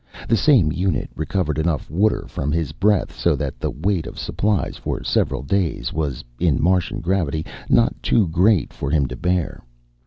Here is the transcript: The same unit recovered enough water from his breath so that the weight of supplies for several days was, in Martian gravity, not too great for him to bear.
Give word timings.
The 0.27 0.35
same 0.35 0.71
unit 0.71 1.11
recovered 1.15 1.59
enough 1.59 1.87
water 1.87 2.25
from 2.27 2.51
his 2.51 2.71
breath 2.71 3.15
so 3.15 3.35
that 3.35 3.59
the 3.59 3.69
weight 3.69 4.07
of 4.07 4.17
supplies 4.17 4.75
for 4.75 5.03
several 5.03 5.43
days 5.43 5.93
was, 5.93 6.23
in 6.39 6.59
Martian 6.59 7.01
gravity, 7.01 7.45
not 7.69 7.93
too 8.01 8.27
great 8.27 8.73
for 8.73 8.89
him 8.89 9.05
to 9.09 9.15
bear. 9.15 9.63